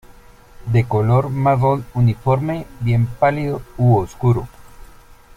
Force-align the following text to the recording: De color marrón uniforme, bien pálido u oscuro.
De 0.65 0.83
color 0.87 1.29
marrón 1.29 1.85
uniforme, 1.93 2.65
bien 2.79 3.05
pálido 3.05 3.61
u 3.77 3.97
oscuro. 3.99 4.47